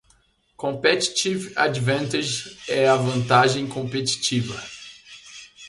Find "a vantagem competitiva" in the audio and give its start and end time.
2.89-4.59